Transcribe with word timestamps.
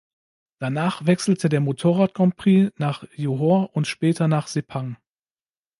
Danach 0.57 1.05
wechselte 1.05 1.47
der 1.47 1.59
Motorrad-Grand-Prix 1.59 2.73
nach 2.79 3.03
Johor 3.15 3.75
und 3.75 3.85
später 3.85 4.27
nach 4.27 4.47
Sepang. 4.47 4.97